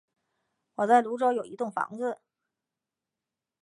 [0.73, 2.17] 我在芦洲有一栋房子